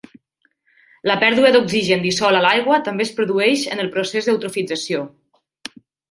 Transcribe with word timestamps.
La 1.09 1.17
pèrdua 1.23 1.49
de 1.55 1.59
l'oxigen 1.59 1.99
dissolt 2.05 2.39
a 2.39 2.41
l'aigua 2.45 2.79
també 2.87 3.05
es 3.09 3.11
produeix 3.19 3.65
en 3.75 3.83
el 3.83 3.91
procés 3.97 4.31
d'eutrofització. 4.31 5.03